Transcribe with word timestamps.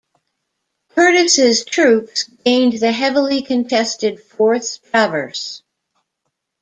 Curtis's 0.95 1.63
troops 1.63 2.23
gained 2.23 2.79
the 2.79 2.91
heavily 2.91 3.43
contested 3.43 4.19
fourth 4.19 4.79
traverse. 4.89 5.61